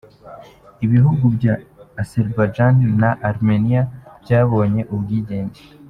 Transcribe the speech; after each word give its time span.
Ibihugu 0.85 1.23
bya 1.35 1.53
Azerbaijan 2.01 2.75
na 3.01 3.09
Armenia 3.29 3.81
byabonye 4.23 4.81
ubwigenge. 4.95 5.59